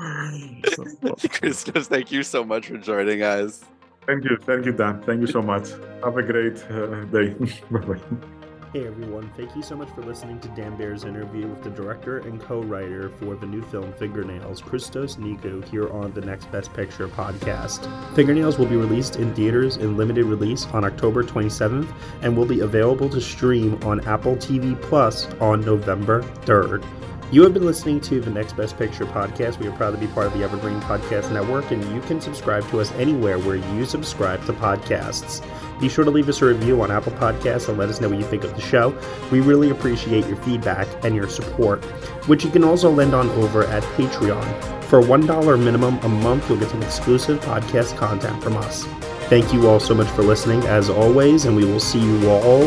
Christos, 1.30 1.88
thank 1.88 2.12
you 2.12 2.22
so 2.22 2.44
much 2.44 2.68
for 2.68 2.78
joining 2.78 3.22
us. 3.22 3.64
Thank 4.06 4.24
you, 4.24 4.38
thank 4.42 4.66
you, 4.66 4.72
Dan. 4.72 5.02
Thank 5.02 5.20
you 5.20 5.26
so 5.26 5.42
much. 5.42 5.70
Have 6.02 6.16
a 6.16 6.22
great 6.22 6.62
uh, 6.70 7.04
day. 7.06 7.34
bye 7.70 7.80
bye. 7.80 8.36
Hey 8.72 8.86
everyone, 8.86 9.28
thank 9.36 9.56
you 9.56 9.62
so 9.62 9.74
much 9.74 9.88
for 9.96 10.02
listening 10.02 10.38
to 10.38 10.48
Dan 10.50 10.76
Bear's 10.76 11.02
interview 11.02 11.48
with 11.48 11.64
the 11.64 11.70
director 11.70 12.18
and 12.18 12.40
co 12.40 12.62
writer 12.62 13.08
for 13.08 13.34
the 13.34 13.44
new 13.44 13.62
film 13.62 13.92
Fingernails, 13.94 14.60
Christos 14.60 15.16
Nikou, 15.16 15.64
here 15.64 15.88
on 15.90 16.12
the 16.12 16.20
Next 16.20 16.52
Best 16.52 16.72
Picture 16.72 17.08
podcast. 17.08 17.84
Fingernails 18.14 18.58
will 18.58 18.66
be 18.66 18.76
released 18.76 19.16
in 19.16 19.34
theaters 19.34 19.78
in 19.78 19.96
limited 19.96 20.24
release 20.24 20.66
on 20.66 20.84
October 20.84 21.24
27th 21.24 21.92
and 22.22 22.36
will 22.36 22.46
be 22.46 22.60
available 22.60 23.08
to 23.08 23.20
stream 23.20 23.76
on 23.82 24.06
Apple 24.06 24.36
TV 24.36 24.80
Plus 24.82 25.26
on 25.40 25.62
November 25.62 26.22
3rd. 26.44 26.86
You 27.32 27.42
have 27.42 27.54
been 27.54 27.66
listening 27.66 28.00
to 28.02 28.20
the 28.20 28.30
Next 28.30 28.56
Best 28.56 28.78
Picture 28.78 29.06
podcast. 29.06 29.58
We 29.58 29.66
are 29.66 29.72
proud 29.72 29.92
to 29.92 29.98
be 29.98 30.06
part 30.06 30.26
of 30.26 30.32
the 30.32 30.44
Evergreen 30.44 30.80
Podcast 30.82 31.32
Network, 31.32 31.72
and 31.72 31.82
you 31.92 32.00
can 32.02 32.20
subscribe 32.20 32.68
to 32.70 32.80
us 32.80 32.92
anywhere 32.92 33.40
where 33.40 33.56
you 33.56 33.84
subscribe 33.84 34.44
to 34.46 34.52
podcasts. 34.52 35.44
Be 35.80 35.88
sure 35.88 36.04
to 36.04 36.10
leave 36.10 36.28
us 36.28 36.42
a 36.42 36.46
review 36.46 36.80
on 36.82 36.90
Apple 36.90 37.12
Podcasts 37.12 37.68
and 37.68 37.78
let 37.78 37.88
us 37.88 38.00
know 38.00 38.08
what 38.08 38.18
you 38.18 38.24
think 38.24 38.44
of 38.44 38.54
the 38.54 38.60
show. 38.60 38.96
We 39.30 39.40
really 39.40 39.70
appreciate 39.70 40.26
your 40.26 40.36
feedback 40.36 40.86
and 41.04 41.16
your 41.16 41.28
support, 41.28 41.84
which 42.26 42.44
you 42.44 42.50
can 42.50 42.64
also 42.64 42.90
lend 42.90 43.14
on 43.14 43.28
over 43.30 43.64
at 43.64 43.82
Patreon. 43.94 44.44
For 44.84 45.00
$1 45.00 45.62
minimum 45.62 45.98
a 46.00 46.08
month, 46.08 46.48
you'll 46.48 46.58
get 46.58 46.70
some 46.70 46.82
exclusive 46.82 47.40
podcast 47.40 47.96
content 47.96 48.42
from 48.42 48.56
us. 48.56 48.84
Thank 49.28 49.52
you 49.52 49.68
all 49.68 49.78
so 49.78 49.94
much 49.94 50.08
for 50.08 50.22
listening, 50.22 50.62
as 50.64 50.90
always, 50.90 51.44
and 51.44 51.54
we 51.54 51.64
will 51.64 51.78
see 51.78 52.00
you 52.00 52.28
all 52.28 52.66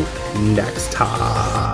next 0.54 0.92
time. 0.92 1.73